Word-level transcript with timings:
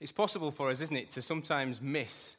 It's 0.00 0.12
possible 0.12 0.50
for 0.50 0.70
us, 0.70 0.80
isn't 0.80 0.96
it, 0.96 1.10
to 1.12 1.22
sometimes 1.22 1.80
miss 1.80 2.36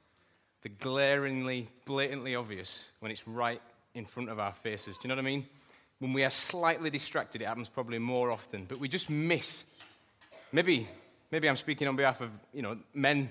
the 0.61 0.69
glaringly, 0.69 1.69
blatantly 1.85 2.35
obvious 2.35 2.79
when 2.99 3.11
it's 3.11 3.27
right 3.27 3.61
in 3.93 4.05
front 4.05 4.29
of 4.29 4.39
our 4.39 4.53
faces. 4.53 4.97
Do 4.97 5.01
you 5.03 5.09
know 5.09 5.15
what 5.15 5.25
I 5.25 5.29
mean? 5.29 5.45
When 5.99 6.13
we 6.13 6.23
are 6.23 6.29
slightly 6.29 6.89
distracted, 6.89 7.41
it 7.41 7.47
happens 7.47 7.69
probably 7.69 7.97
more 7.97 8.31
often, 8.31 8.65
but 8.67 8.79
we 8.79 8.87
just 8.87 9.09
miss. 9.09 9.65
Maybe, 10.51 10.87
maybe 11.31 11.49
I'm 11.49 11.57
speaking 11.57 11.87
on 11.87 11.95
behalf 11.95 12.21
of, 12.21 12.29
you 12.53 12.61
know, 12.61 12.77
men. 12.93 13.29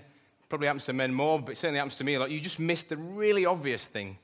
Probably 0.49 0.67
happens 0.67 0.85
to 0.87 0.93
men 0.93 1.13
more, 1.13 1.41
but 1.41 1.53
it 1.53 1.57
certainly 1.57 1.79
happens 1.79 1.97
to 1.97 2.05
me 2.05 2.15
a 2.15 2.21
lot. 2.21 2.31
You 2.31 2.41
just 2.41 2.59
miss 2.59 2.85
the 2.85 2.97
really 2.97 3.47
obvious 3.47 3.87
thing. 3.87 4.19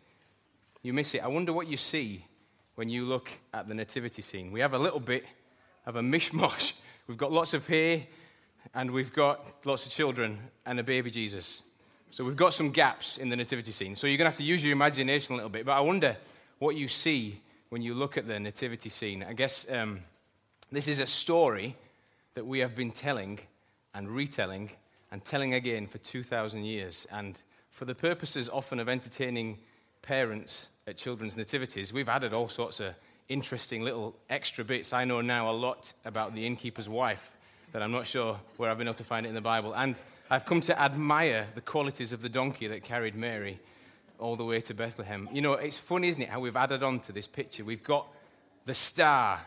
You 0.83 0.93
miss 0.93 1.15
it. 1.15 1.23
I 1.23 1.29
wonder 1.29 1.53
what 1.53 1.69
you 1.69 1.77
see 1.77 2.25
when 2.75 2.89
you 2.89 3.05
look 3.05 3.31
at 3.55 3.69
the 3.69 3.75
nativity 3.75 4.23
scene. 4.23 4.51
We 4.51 4.61
have 4.61 4.75
a 4.75 4.79
little 4.79 5.01
bit 5.01 5.25
of 5.87 5.97
a 5.97 6.01
mishmash. 6.01 6.73
We've 7.07 7.19
got 7.19 7.33
lots 7.33 7.55
of 7.55 7.67
hay, 7.67 8.09
and 8.75 8.91
we've 8.91 9.13
got 9.13 9.45
lots 9.65 9.87
of 9.87 9.93
children, 9.93 10.39
and 10.67 10.81
a 10.81 10.83
baby 10.83 11.11
Jesus. 11.11 11.63
So 12.11 12.25
we've 12.25 12.37
got 12.37 12.55
some 12.55 12.71
gaps 12.71 13.17
in 13.17 13.29
the 13.29 13.37
nativity 13.37 13.73
scene. 13.73 13.97
So 13.97 14.07
you're 14.07 14.19
going 14.19 14.27
to 14.27 14.31
have 14.31 14.39
to 14.39 14.45
use 14.45 14.63
your 14.63 14.73
imagination 14.73 15.35
a 15.35 15.37
little 15.37 15.51
bit. 15.51 15.65
But 15.65 15.73
I 15.73 15.81
wonder 15.81 16.17
what 16.59 16.77
you 16.77 16.89
see 16.89 17.41
when 17.71 17.83
you 17.83 17.95
look 17.95 18.19
at 18.19 18.27
the 18.27 18.39
nativity 18.39 18.91
scene. 18.91 19.25
I 19.27 19.33
guess 19.33 19.67
um, 19.71 20.01
this 20.71 20.89
is 20.89 21.01
a 21.01 21.07
story 21.07 21.75
that 22.35 22.47
we 22.47 22.59
have 22.59 22.75
been 22.75 22.91
telling 22.91 23.41
and 23.95 24.09
retelling 24.09 24.71
and 25.11 25.25
telling 25.25 25.55
again 25.55 25.87
for 25.87 25.99
2,000 25.99 26.65
years. 26.65 27.07
And 27.11 27.41
for 27.71 27.85
the 27.85 27.95
purposes 27.95 28.49
often 28.49 28.79
of 28.79 28.89
entertaining 28.89 29.59
parents 30.03 30.69
at 30.87 30.97
children's 30.97 31.37
nativities, 31.37 31.93
we've 31.93 32.09
added 32.09 32.33
all 32.33 32.49
sorts 32.49 32.81
of 32.81 32.95
interesting 33.29 33.83
little 33.83 34.15
extra 34.29 34.65
bits. 34.65 34.93
I 34.93 35.05
know 35.05 35.21
now 35.21 35.51
a 35.51 35.53
lot 35.53 35.93
about 36.05 36.35
the 36.35 36.47
innkeeper's 36.47 36.89
wife 36.89 37.33
that 37.73 37.83
I'm 37.83 37.91
not 37.91 38.07
sure 38.07 38.39
where 38.57 38.71
I've 38.71 38.79
been 38.79 38.87
able 38.87 38.97
to 38.97 39.05
find 39.05 39.27
it 39.27 39.31
in 39.31 39.35
the 39.35 39.41
Bible. 39.41 39.75
And 39.75 40.01
I've 40.31 40.47
come 40.47 40.61
to 40.63 40.81
admire 40.81 41.47
the 41.55 41.61
qualities 41.61 42.13
of 42.13 42.23
the 42.23 42.29
donkey 42.29 42.69
that 42.69 42.85
carried 42.85 43.15
Mary 43.15 43.59
all 44.19 44.37
the 44.37 44.45
way 44.45 44.61
to 44.61 44.75
Bethlehem. 44.75 45.29
You 45.33 45.41
know, 45.41 45.55
it's 45.55 45.79
funny, 45.79 46.09
isn't 46.09 46.23
it, 46.23 46.29
how 46.29 46.41
we've 46.41 46.57
added 46.57 46.83
on 46.83 47.01
to 47.01 47.13
this 47.13 47.27
picture. 47.27 47.65
We've 47.65 47.83
got 47.83 48.07
the 48.67 48.75
star 48.75 49.41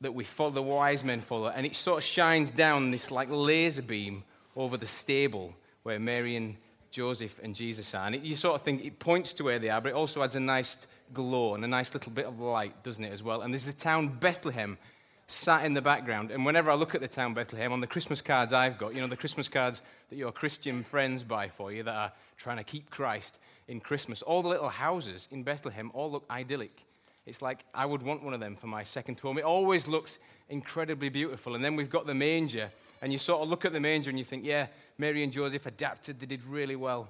that 0.00 0.12
we 0.12 0.24
follow, 0.24 0.50
the 0.50 0.62
wise 0.62 1.02
men 1.02 1.20
follow, 1.20 1.48
and 1.48 1.64
it 1.64 1.74
sort 1.74 1.98
of 1.98 2.04
shines 2.04 2.50
down 2.50 2.90
this 2.90 3.10
like 3.10 3.28
laser 3.30 3.82
beam 3.82 4.24
over 4.54 4.76
the 4.76 4.86
stable 4.86 5.54
where 5.82 5.98
Mary 5.98 6.36
and 6.36 6.56
Joseph 6.90 7.40
and 7.42 7.54
Jesus 7.54 7.94
are. 7.94 8.06
And 8.06 8.16
it, 8.16 8.22
you 8.22 8.36
sort 8.36 8.54
of 8.54 8.62
think 8.62 8.84
it 8.84 8.98
points 8.98 9.32
to 9.34 9.44
where 9.44 9.58
they 9.58 9.70
are, 9.70 9.80
but 9.80 9.90
it 9.90 9.94
also 9.94 10.22
adds 10.22 10.36
a 10.36 10.40
nice 10.40 10.86
glow 11.12 11.54
and 11.54 11.64
a 11.64 11.68
nice 11.68 11.94
little 11.94 12.12
bit 12.12 12.26
of 12.26 12.40
light, 12.40 12.82
doesn't 12.82 13.04
it, 13.04 13.12
as 13.12 13.22
well? 13.22 13.42
And 13.42 13.52
there's 13.52 13.66
the 13.66 13.72
town 13.72 14.08
Bethlehem 14.08 14.78
sat 15.26 15.64
in 15.64 15.74
the 15.74 15.82
background. 15.82 16.30
And 16.30 16.44
whenever 16.44 16.70
I 16.70 16.74
look 16.74 16.94
at 16.94 17.00
the 17.00 17.08
town 17.08 17.34
Bethlehem 17.34 17.72
on 17.72 17.80
the 17.80 17.86
Christmas 17.86 18.20
cards 18.20 18.52
I've 18.52 18.78
got, 18.78 18.94
you 18.94 19.00
know, 19.00 19.06
the 19.06 19.16
Christmas 19.16 19.48
cards 19.48 19.82
that 20.10 20.16
your 20.16 20.32
Christian 20.32 20.84
friends 20.84 21.24
buy 21.24 21.48
for 21.48 21.72
you 21.72 21.82
that 21.82 21.94
are 21.94 22.12
trying 22.36 22.58
to 22.58 22.64
keep 22.64 22.90
Christ 22.90 23.38
in 23.68 23.80
Christmas, 23.80 24.22
all 24.22 24.42
the 24.42 24.48
little 24.48 24.68
houses 24.68 25.28
in 25.30 25.42
Bethlehem 25.42 25.90
all 25.94 26.10
look 26.10 26.24
idyllic. 26.30 26.84
It's 27.26 27.40
like 27.40 27.64
I 27.74 27.86
would 27.86 28.02
want 28.02 28.22
one 28.22 28.34
of 28.34 28.40
them 28.40 28.56
for 28.56 28.66
my 28.66 28.84
second 28.84 29.18
home. 29.18 29.38
It 29.38 29.44
always 29.44 29.88
looks 29.88 30.18
incredibly 30.50 31.08
beautiful. 31.08 31.54
And 31.54 31.64
then 31.64 31.74
we've 31.74 31.88
got 31.88 32.06
the 32.06 32.14
manger, 32.14 32.68
and 33.00 33.12
you 33.12 33.18
sort 33.18 33.42
of 33.42 33.48
look 33.48 33.64
at 33.64 33.72
the 33.72 33.80
manger 33.80 34.10
and 34.10 34.18
you 34.18 34.24
think, 34.24 34.44
yeah, 34.44 34.66
Mary 34.98 35.22
and 35.22 35.32
Joseph 35.32 35.64
adapted, 35.66 36.20
they 36.20 36.26
did 36.26 36.44
really 36.44 36.76
well 36.76 37.08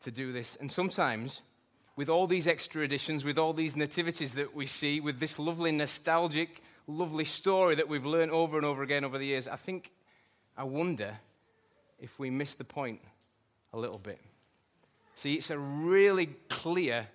to 0.00 0.10
do 0.10 0.32
this. 0.32 0.56
And 0.56 0.72
sometimes, 0.72 1.42
with 1.96 2.08
all 2.08 2.26
these 2.26 2.46
extra 2.46 2.82
additions, 2.82 3.24
with 3.24 3.38
all 3.38 3.52
these 3.52 3.76
nativities 3.76 4.34
that 4.34 4.54
we 4.54 4.66
see, 4.66 5.00
with 5.00 5.20
this 5.20 5.38
lovely 5.38 5.70
nostalgic 5.70 6.62
lovely 6.86 7.24
story 7.24 7.76
that 7.76 7.88
we've 7.88 8.06
learned 8.06 8.30
over 8.30 8.56
and 8.56 8.66
over 8.66 8.82
again 8.82 9.04
over 9.04 9.18
the 9.18 9.26
years, 9.26 9.48
I 9.48 9.56
think, 9.56 9.90
I 10.56 10.64
wonder 10.64 11.18
if 12.00 12.18
we 12.18 12.30
miss 12.30 12.54
the 12.54 12.64
point 12.64 13.00
a 13.72 13.78
little 13.78 13.98
bit. 13.98 14.20
See, 15.14 15.34
it's 15.34 15.50
a 15.50 15.58
really 15.58 16.26
clear, 16.48 17.06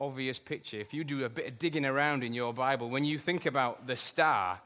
obvious 0.00 0.38
picture. 0.38 0.78
If 0.78 0.94
you 0.94 1.04
do 1.04 1.24
a 1.24 1.28
bit 1.28 1.46
of 1.46 1.58
digging 1.58 1.84
around 1.84 2.22
in 2.22 2.34
your 2.34 2.52
Bible, 2.52 2.88
when 2.90 3.04
you 3.04 3.18
think 3.18 3.46
about 3.46 3.86
the 3.86 3.96
star, 3.96 4.60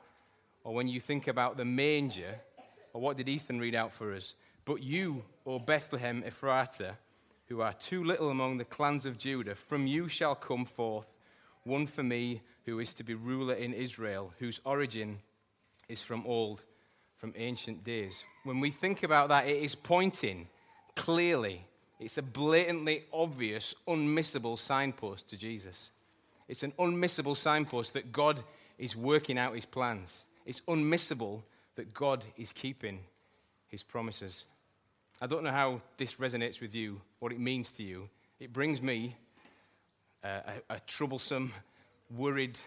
or 0.65 0.75
when 0.75 0.89
you 0.89 1.01
think 1.01 1.29
about 1.29 1.57
the 1.57 1.65
manger, 1.65 2.35
or 2.93 3.01
what 3.01 3.17
did 3.17 3.29
Ethan 3.29 3.59
read 3.59 3.75
out 3.75 3.93
for 3.93 4.15
us? 4.15 4.35
But 4.65 4.83
you, 4.83 5.25
O 5.47 5.59
Bethlehem 5.59 6.23
Ephratah, 6.23 6.95
who 7.49 7.61
are 7.61 7.73
too 7.73 8.05
little 8.05 8.31
among 8.31 8.59
the 8.59 8.65
clans 8.65 9.07
of 9.07 9.19
Judah, 9.19 9.55
from 9.55 9.87
you 9.87 10.09
shall 10.09 10.35
come 10.35 10.65
forth 10.65 11.09
one 11.65 11.87
for 11.87 12.03
me 12.03 12.43
who 12.65 12.79
is 12.79 12.95
to 12.95 13.05
be 13.05 13.15
ruler 13.15 13.55
in 13.55 13.73
Israel, 13.73 14.33
whose 14.39 14.61
origin 14.65 15.19
is 15.89 16.03
from 16.03 16.25
old, 16.27 16.63
from 17.17 17.35
ancient 17.37 17.85
days. 17.85 18.25
When 18.45 18.61
we 18.61 18.71
think 18.71 19.03
about 19.03 19.29
that, 19.29 19.47
it 19.47 19.63
is 19.63 19.75
pointing 19.75 20.49
clearly, 20.97 21.67
it's 21.99 22.19
a 22.19 22.23
blatantly 22.23 23.05
obvious, 23.13 23.75
unmissable 23.87 24.59
signpost 24.59 25.29
to 25.29 25.37
Jesus. 25.37 25.91
It's 26.49 26.63
an 26.63 26.73
unmissable 26.79 27.37
signpost 27.37 27.95
that 27.95 28.13
God 28.13 28.43
is 28.79 28.97
working 28.97 29.39
out 29.39 29.55
his 29.55 29.65
plans. 29.65 30.25
It's 30.45 30.61
unmissable 30.63 31.43
that 31.77 31.95
God 31.95 32.25
is 32.37 32.53
keeping 32.53 32.99
his 33.69 33.83
promises. 33.83 34.45
I 35.21 35.27
don't 35.27 35.45
know 35.45 35.53
how 35.53 35.81
this 35.97 36.15
resonates 36.15 36.61
with 36.61 36.75
you, 36.75 37.01
what 37.21 37.33
it 37.33 37.39
means 37.39 37.73
to 37.73 37.83
you. 37.83 38.09
It 38.41 38.53
brings 38.53 38.83
me 38.83 39.17
uh, 40.25 40.41
a, 40.69 40.75
a 40.75 40.81
troublesome, 40.81 41.53
worried, 42.17 42.59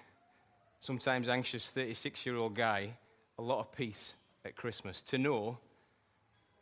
sometimes 0.79 1.29
anxious 1.29 1.69
36 1.69 2.25
year 2.25 2.37
old 2.37 2.55
guy 2.55 2.93
a 3.37 3.41
lot 3.41 3.59
of 3.59 3.71
peace 3.71 4.13
at 4.45 4.55
Christmas 4.55 5.01
to 5.03 5.17
know 5.17 5.57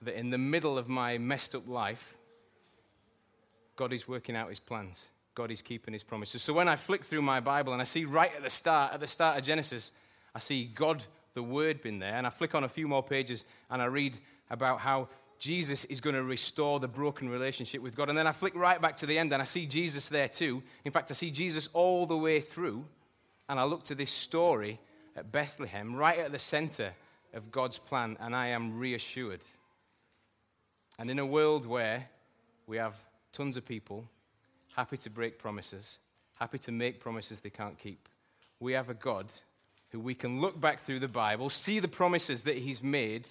that 0.01 0.17
in 0.17 0.29
the 0.29 0.37
middle 0.37 0.77
of 0.77 0.87
my 0.87 1.17
messed 1.17 1.55
up 1.55 1.67
life, 1.67 2.15
God 3.75 3.93
is 3.93 4.07
working 4.07 4.35
out 4.35 4.49
his 4.49 4.59
plans. 4.59 5.05
God 5.35 5.49
is 5.51 5.61
keeping 5.61 5.93
his 5.93 6.03
promises. 6.03 6.41
So 6.41 6.53
when 6.53 6.67
I 6.67 6.75
flick 6.75 7.03
through 7.03 7.21
my 7.21 7.39
Bible 7.39 7.73
and 7.73 7.81
I 7.81 7.85
see 7.85 8.05
right 8.05 8.31
at 8.35 8.43
the 8.43 8.49
start, 8.49 8.93
at 8.93 8.99
the 8.99 9.07
start 9.07 9.37
of 9.37 9.43
Genesis, 9.43 9.91
I 10.35 10.39
see 10.39 10.65
God, 10.65 11.03
the 11.33 11.41
Word, 11.41 11.81
been 11.81 11.99
there, 11.99 12.13
and 12.13 12.27
I 12.27 12.29
flick 12.29 12.53
on 12.53 12.63
a 12.63 12.69
few 12.69 12.87
more 12.87 13.03
pages 13.03 13.45
and 13.69 13.81
I 13.81 13.85
read 13.85 14.17
about 14.49 14.79
how 14.79 15.09
Jesus 15.43 15.83
is 15.85 15.99
going 15.99 16.15
to 16.15 16.23
restore 16.23 16.79
the 16.79 16.87
broken 16.87 17.27
relationship 17.27 17.81
with 17.81 17.97
God. 17.97 18.07
And 18.07 18.17
then 18.17 18.27
I 18.27 18.31
flick 18.31 18.55
right 18.55 18.81
back 18.81 18.95
to 18.97 19.05
the 19.05 19.19
end 19.19 19.33
and 19.33 19.41
I 19.41 19.45
see 19.45 19.65
Jesus 19.65 20.07
there 20.07 20.29
too. 20.29 20.63
In 20.85 20.93
fact, 20.93 21.11
I 21.11 21.15
see 21.15 21.31
Jesus 21.31 21.67
all 21.73 22.05
the 22.05 22.15
way 22.15 22.39
through. 22.39 22.85
And 23.49 23.59
I 23.59 23.65
look 23.65 23.83
to 23.85 23.95
this 23.95 24.09
story 24.09 24.79
at 25.17 25.33
Bethlehem, 25.33 25.97
right 25.97 26.17
at 26.19 26.31
the 26.31 26.39
center 26.39 26.93
of 27.33 27.51
God's 27.51 27.77
plan, 27.77 28.15
and 28.21 28.33
I 28.33 28.47
am 28.47 28.79
reassured. 28.79 29.41
And 30.97 31.11
in 31.11 31.19
a 31.19 31.25
world 31.25 31.65
where 31.65 32.07
we 32.65 32.77
have 32.77 32.95
tons 33.33 33.57
of 33.57 33.65
people 33.65 34.05
happy 34.77 34.95
to 34.95 35.09
break 35.09 35.39
promises, 35.39 35.99
happy 36.39 36.59
to 36.59 36.71
make 36.71 37.01
promises 37.01 37.41
they 37.41 37.49
can't 37.49 37.77
keep, 37.77 38.07
we 38.61 38.71
have 38.71 38.89
a 38.89 38.93
God 38.93 39.25
who 39.89 39.99
we 39.99 40.15
can 40.15 40.39
look 40.39 40.57
back 40.61 40.79
through 40.79 41.01
the 41.01 41.09
Bible, 41.09 41.49
see 41.49 41.81
the 41.81 41.89
promises 41.89 42.43
that 42.43 42.59
He's 42.59 42.81
made 42.81 43.27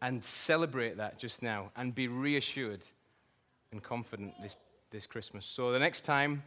and 0.00 0.24
celebrate 0.24 0.96
that 0.98 1.18
just 1.18 1.42
now 1.42 1.70
and 1.76 1.94
be 1.94 2.08
reassured 2.08 2.86
and 3.72 3.82
confident 3.82 4.34
this, 4.40 4.56
this 4.90 5.06
Christmas. 5.06 5.44
So, 5.44 5.72
the 5.72 5.78
next 5.78 6.04
time 6.04 6.42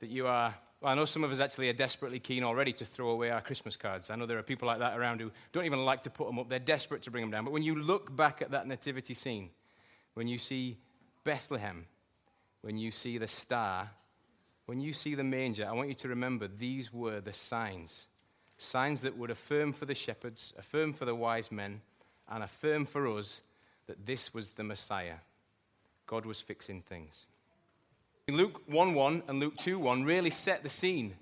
that 0.00 0.08
you 0.08 0.26
are, 0.26 0.54
well, 0.80 0.92
I 0.92 0.94
know 0.94 1.04
some 1.04 1.24
of 1.24 1.30
us 1.30 1.40
actually 1.40 1.68
are 1.68 1.74
desperately 1.74 2.20
keen 2.20 2.44
already 2.44 2.72
to 2.74 2.84
throw 2.84 3.10
away 3.10 3.30
our 3.30 3.40
Christmas 3.40 3.76
cards. 3.76 4.10
I 4.10 4.16
know 4.16 4.26
there 4.26 4.38
are 4.38 4.42
people 4.42 4.66
like 4.66 4.78
that 4.78 4.96
around 4.98 5.20
who 5.20 5.30
don't 5.52 5.64
even 5.64 5.84
like 5.84 6.02
to 6.02 6.10
put 6.10 6.26
them 6.26 6.38
up, 6.38 6.48
they're 6.48 6.58
desperate 6.58 7.02
to 7.02 7.10
bring 7.10 7.22
them 7.22 7.30
down. 7.30 7.44
But 7.44 7.52
when 7.52 7.62
you 7.62 7.74
look 7.74 8.14
back 8.14 8.42
at 8.42 8.52
that 8.52 8.66
nativity 8.66 9.14
scene, 9.14 9.50
when 10.14 10.28
you 10.28 10.38
see 10.38 10.78
Bethlehem, 11.24 11.86
when 12.62 12.78
you 12.78 12.90
see 12.90 13.18
the 13.18 13.26
star, 13.26 13.90
when 14.66 14.80
you 14.80 14.92
see 14.92 15.14
the 15.14 15.24
manger, 15.24 15.66
I 15.68 15.72
want 15.72 15.88
you 15.88 15.94
to 15.96 16.08
remember 16.08 16.48
these 16.48 16.92
were 16.92 17.20
the 17.20 17.32
signs. 17.32 18.06
Signs 18.58 19.02
that 19.02 19.16
would 19.16 19.30
affirm 19.30 19.72
for 19.72 19.86
the 19.86 19.94
shepherds, 19.94 20.54
affirm 20.58 20.92
for 20.92 21.04
the 21.04 21.14
wise 21.14 21.52
men, 21.52 21.80
and 22.28 22.42
affirm 22.42 22.86
for 22.86 23.06
us 23.18 23.42
that 23.86 24.06
this 24.06 24.34
was 24.34 24.50
the 24.50 24.64
Messiah. 24.64 25.16
God 26.06 26.26
was 26.26 26.40
fixing 26.40 26.82
things. 26.82 27.26
Luke 28.28 28.62
1 28.66 28.94
1 28.94 29.22
and 29.28 29.38
Luke 29.38 29.56
2 29.56 29.78
1 29.78 30.04
really 30.04 30.30
set 30.30 30.62
the 30.62 30.68
scene 30.68 31.14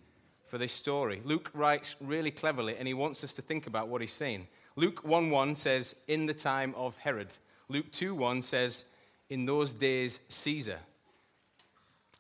for 0.49 0.59
this 0.59 0.73
story. 0.73 1.21
Luke 1.25 1.51
writes 1.53 1.97
really 2.01 2.31
cleverly, 2.31 2.77
and 2.79 2.89
he 2.89 2.95
wants 2.95 3.25
us 3.25 3.35
to 3.35 3.43
think 3.43 3.67
about 3.67 3.89
what 3.89 4.01
he's 4.01 4.13
saying. 4.13 4.47
Luke 4.77 5.05
1 5.05 5.31
1 5.31 5.57
says, 5.57 5.95
In 6.09 6.27
the 6.27 6.35
time 6.35 6.75
of 6.77 6.97
Herod. 6.97 7.35
Luke 7.69 7.91
2 7.93 8.15
1 8.15 8.43
says, 8.43 8.85
In 9.29 9.45
those 9.45 9.73
days, 9.73 10.21
Caesar. 10.29 10.79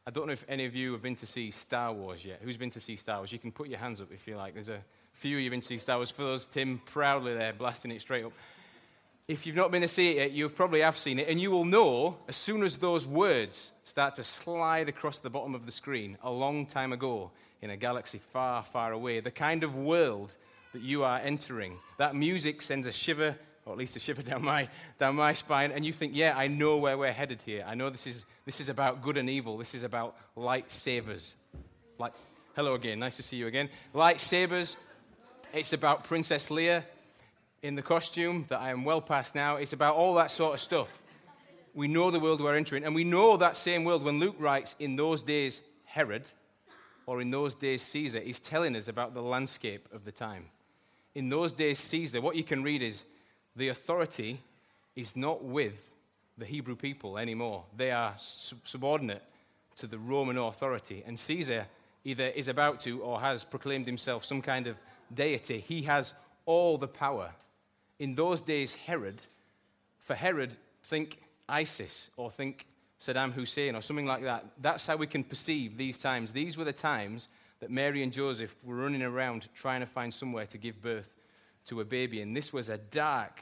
I 0.06 0.10
don't 0.10 0.26
know 0.26 0.34
if 0.34 0.44
any 0.48 0.66
of 0.66 0.74
you 0.74 0.92
have 0.92 1.00
been 1.00 1.16
to 1.16 1.26
see 1.26 1.50
Star 1.50 1.90
Wars 1.90 2.22
yet. 2.22 2.40
Who's 2.42 2.58
been 2.58 2.70
to 2.70 2.80
see 2.80 2.96
Star 2.96 3.18
Wars? 3.18 3.32
You 3.32 3.38
can 3.38 3.52
put 3.52 3.68
your 3.68 3.78
hands 3.78 4.02
up 4.02 4.12
if 4.12 4.28
you 4.28 4.36
like. 4.36 4.52
There's 4.52 4.68
a 4.68 4.84
few 5.14 5.36
of 5.36 5.40
you 5.40 5.46
have 5.46 5.52
been 5.52 5.62
to 5.62 5.66
see 5.66 5.78
Star 5.78 5.96
Wars. 5.96 6.10
For 6.10 6.24
those, 6.24 6.46
Tim 6.46 6.82
proudly 6.84 7.32
there, 7.32 7.54
blasting 7.54 7.90
it 7.90 8.02
straight 8.02 8.26
up 8.26 8.32
if 9.26 9.46
you've 9.46 9.56
not 9.56 9.70
been 9.70 9.82
to 9.82 9.88
see 9.88 10.10
it 10.10 10.16
yet, 10.16 10.32
you 10.32 10.48
probably 10.50 10.80
have 10.80 10.98
seen 10.98 11.18
it, 11.18 11.28
and 11.28 11.40
you 11.40 11.50
will 11.50 11.64
know 11.64 12.18
as 12.28 12.36
soon 12.36 12.62
as 12.62 12.76
those 12.76 13.06
words 13.06 13.72
start 13.84 14.16
to 14.16 14.24
slide 14.24 14.88
across 14.88 15.18
the 15.18 15.30
bottom 15.30 15.54
of 15.54 15.64
the 15.64 15.72
screen 15.72 16.18
a 16.22 16.30
long 16.30 16.66
time 16.66 16.92
ago 16.92 17.30
in 17.62 17.70
a 17.70 17.76
galaxy 17.76 18.20
far, 18.32 18.62
far 18.62 18.92
away, 18.92 19.20
the 19.20 19.30
kind 19.30 19.64
of 19.64 19.74
world 19.74 20.30
that 20.74 20.82
you 20.82 21.04
are 21.04 21.18
entering. 21.18 21.78
That 21.96 22.14
music 22.14 22.60
sends 22.60 22.86
a 22.86 22.92
shiver 22.92 23.34
or 23.64 23.72
at 23.72 23.78
least 23.78 23.96
a 23.96 23.98
shiver 23.98 24.20
down 24.30 24.44
my, 24.44 24.68
down 24.98 25.16
my 25.16 25.32
spine, 25.32 25.72
and 25.72 25.86
you 25.86 25.92
think, 25.94 26.12
yeah, 26.14 26.34
I 26.36 26.48
know 26.48 26.76
where 26.76 26.98
we're 26.98 27.12
headed 27.12 27.40
here. 27.40 27.64
I 27.66 27.74
know 27.74 27.88
this 27.88 28.06
is, 28.06 28.26
this 28.44 28.60
is 28.60 28.68
about 28.68 29.02
good 29.02 29.16
and 29.16 29.30
evil. 29.30 29.56
This 29.56 29.74
is 29.74 29.84
about 29.84 30.16
lightsabers. 30.36 31.34
Like, 31.98 32.12
hello 32.56 32.74
again, 32.74 32.98
nice 32.98 33.16
to 33.16 33.22
see 33.22 33.36
you 33.36 33.46
again. 33.46 33.70
Lightsabers. 33.94 34.76
It's 35.54 35.72
about 35.72 36.04
Princess 36.04 36.48
Leia 36.48 36.82
in 37.64 37.74
the 37.74 37.82
costume 37.82 38.44
that 38.50 38.60
I 38.60 38.68
am 38.68 38.84
well 38.84 39.00
past 39.00 39.34
now. 39.34 39.56
It's 39.56 39.72
about 39.72 39.96
all 39.96 40.14
that 40.16 40.30
sort 40.30 40.52
of 40.52 40.60
stuff. 40.60 41.00
We 41.72 41.88
know 41.88 42.10
the 42.10 42.20
world 42.20 42.42
we're 42.42 42.56
entering, 42.56 42.84
and 42.84 42.94
we 42.94 43.04
know 43.04 43.38
that 43.38 43.56
same 43.56 43.84
world 43.84 44.04
when 44.04 44.20
Luke 44.20 44.36
writes, 44.38 44.76
in 44.78 44.96
those 44.96 45.22
days, 45.22 45.62
Herod, 45.86 46.24
or 47.06 47.22
in 47.22 47.30
those 47.30 47.54
days, 47.54 47.80
Caesar, 47.80 48.18
is 48.18 48.38
telling 48.38 48.76
us 48.76 48.88
about 48.88 49.14
the 49.14 49.22
landscape 49.22 49.88
of 49.94 50.04
the 50.04 50.12
time. 50.12 50.44
In 51.14 51.30
those 51.30 51.52
days, 51.52 51.78
Caesar, 51.78 52.20
what 52.20 52.36
you 52.36 52.44
can 52.44 52.62
read 52.62 52.82
is 52.82 53.04
the 53.56 53.68
authority 53.68 54.40
is 54.94 55.16
not 55.16 55.42
with 55.42 55.88
the 56.36 56.44
Hebrew 56.44 56.76
people 56.76 57.16
anymore. 57.16 57.64
They 57.74 57.92
are 57.92 58.12
subordinate 58.18 59.22
to 59.76 59.86
the 59.86 59.98
Roman 59.98 60.36
authority. 60.36 61.02
And 61.06 61.18
Caesar 61.18 61.64
either 62.04 62.26
is 62.26 62.48
about 62.48 62.80
to 62.80 63.00
or 63.00 63.20
has 63.20 63.42
proclaimed 63.42 63.86
himself 63.86 64.26
some 64.26 64.42
kind 64.42 64.66
of 64.66 64.76
deity. 65.14 65.64
He 65.66 65.82
has 65.84 66.12
all 66.44 66.76
the 66.76 66.88
power. 66.88 67.30
In 67.98 68.14
those 68.14 68.42
days, 68.42 68.74
Herod, 68.74 69.22
for 69.98 70.14
Herod, 70.14 70.54
think 70.84 71.20
ISIS 71.48 72.10
or 72.16 72.30
think 72.30 72.66
Saddam 73.00 73.32
Hussein 73.32 73.74
or 73.74 73.82
something 73.82 74.06
like 74.06 74.22
that. 74.22 74.46
That's 74.60 74.86
how 74.86 74.96
we 74.96 75.06
can 75.06 75.24
perceive 75.24 75.76
these 75.76 75.98
times. 75.98 76.32
These 76.32 76.56
were 76.56 76.64
the 76.64 76.72
times 76.72 77.28
that 77.60 77.70
Mary 77.70 78.02
and 78.02 78.12
Joseph 78.12 78.54
were 78.62 78.76
running 78.76 79.02
around 79.02 79.48
trying 79.54 79.80
to 79.80 79.86
find 79.86 80.12
somewhere 80.12 80.46
to 80.46 80.58
give 80.58 80.80
birth 80.82 81.14
to 81.66 81.80
a 81.80 81.84
baby. 81.84 82.20
And 82.20 82.36
this 82.36 82.52
was 82.52 82.68
a 82.68 82.78
dark, 82.78 83.40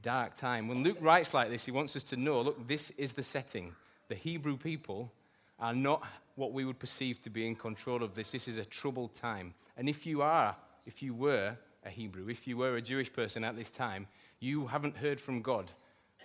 dark 0.00 0.34
time. 0.34 0.68
When 0.68 0.82
Luke 0.82 0.98
writes 1.00 1.34
like 1.34 1.50
this, 1.50 1.64
he 1.64 1.70
wants 1.70 1.96
us 1.96 2.04
to 2.04 2.16
know 2.16 2.40
look, 2.40 2.66
this 2.68 2.90
is 2.90 3.12
the 3.12 3.22
setting. 3.22 3.72
The 4.08 4.14
Hebrew 4.14 4.56
people 4.56 5.12
are 5.58 5.74
not 5.74 6.04
what 6.34 6.52
we 6.52 6.64
would 6.64 6.78
perceive 6.78 7.22
to 7.22 7.30
be 7.30 7.46
in 7.46 7.54
control 7.54 8.02
of 8.02 8.14
this. 8.14 8.30
This 8.32 8.48
is 8.48 8.58
a 8.58 8.64
troubled 8.64 9.14
time. 9.14 9.54
And 9.76 9.88
if 9.88 10.06
you 10.06 10.22
are, 10.22 10.56
if 10.86 11.02
you 11.02 11.14
were 11.14 11.56
a 11.84 11.90
Hebrew, 11.90 12.28
if 12.28 12.46
you 12.46 12.56
were 12.56 12.76
a 12.76 12.82
Jewish 12.82 13.12
person 13.12 13.44
at 13.44 13.56
this 13.56 13.70
time, 13.70 14.06
you 14.40 14.66
haven't 14.66 14.96
heard 14.96 15.20
from 15.20 15.42
God 15.42 15.70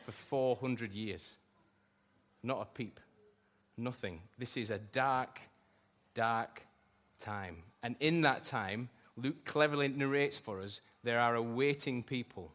for 0.05 0.11
400 0.11 0.93
years. 0.93 1.33
Not 2.43 2.61
a 2.61 2.65
peep. 2.65 2.99
Nothing. 3.77 4.21
This 4.37 4.57
is 4.57 4.71
a 4.71 4.77
dark, 4.77 5.39
dark 6.13 6.61
time. 7.19 7.57
And 7.83 7.95
in 7.99 8.21
that 8.21 8.43
time, 8.43 8.89
Luke 9.15 9.45
cleverly 9.45 9.87
narrates 9.87 10.37
for 10.37 10.61
us 10.61 10.81
there 11.03 11.19
are 11.19 11.35
awaiting 11.35 12.03
people. 12.03 12.51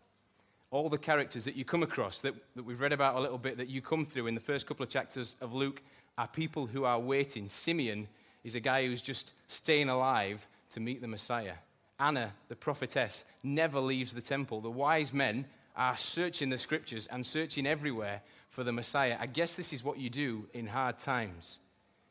All 0.70 0.88
the 0.88 0.98
characters 0.98 1.44
that 1.44 1.56
you 1.56 1.64
come 1.64 1.82
across, 1.82 2.20
that, 2.20 2.34
that 2.56 2.64
we've 2.64 2.80
read 2.80 2.92
about 2.92 3.16
a 3.16 3.20
little 3.20 3.38
bit, 3.38 3.58
that 3.58 3.68
you 3.68 3.82
come 3.82 4.06
through 4.06 4.26
in 4.26 4.34
the 4.34 4.40
first 4.40 4.66
couple 4.66 4.82
of 4.82 4.88
chapters 4.88 5.36
of 5.40 5.52
Luke, 5.52 5.82
are 6.18 6.28
people 6.28 6.66
who 6.66 6.84
are 6.84 6.98
waiting. 6.98 7.48
Simeon 7.48 8.08
is 8.44 8.54
a 8.54 8.60
guy 8.60 8.86
who's 8.86 9.02
just 9.02 9.32
staying 9.46 9.88
alive 9.88 10.46
to 10.70 10.80
meet 10.80 11.00
the 11.00 11.08
Messiah. 11.08 11.54
Anna, 11.98 12.32
the 12.48 12.56
prophetess, 12.56 13.24
never 13.42 13.80
leaves 13.80 14.12
the 14.12 14.22
temple. 14.22 14.60
The 14.60 14.70
wise 14.70 15.12
men 15.12 15.46
are 15.76 15.96
searching 15.96 16.50
the 16.50 16.58
scriptures 16.58 17.06
and 17.10 17.24
searching 17.24 17.66
everywhere 17.66 18.22
for 18.50 18.64
the 18.64 18.72
Messiah. 18.72 19.16
I 19.18 19.26
guess 19.26 19.54
this 19.54 19.72
is 19.72 19.82
what 19.82 19.98
you 19.98 20.10
do 20.10 20.46
in 20.52 20.66
hard 20.66 20.98
times. 20.98 21.58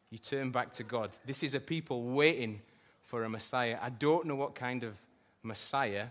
You 0.09 0.17
turn 0.17 0.51
back 0.51 0.73
to 0.73 0.83
God. 0.83 1.11
This 1.25 1.43
is 1.43 1.55
a 1.55 1.59
people 1.59 2.03
waiting 2.03 2.61
for 3.03 3.23
a 3.23 3.29
Messiah. 3.29 3.77
I 3.81 3.89
don't 3.89 4.25
know 4.25 4.35
what 4.35 4.55
kind 4.55 4.83
of 4.83 4.95
Messiah 5.43 6.07